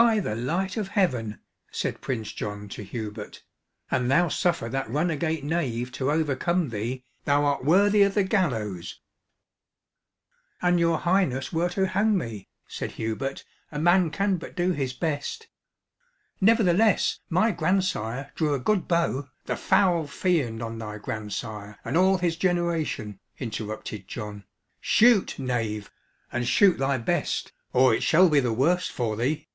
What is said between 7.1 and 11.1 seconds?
thou art worthy of the gallows!" "An your